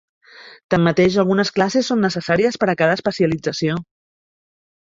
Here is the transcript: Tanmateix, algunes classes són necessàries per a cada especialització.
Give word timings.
Tanmateix, 0.73 1.17
algunes 1.23 1.51
classes 1.59 1.91
són 1.93 2.01
necessàries 2.07 2.59
per 2.63 2.71
a 2.73 2.77
cada 2.81 2.97
especialització. 3.01 3.79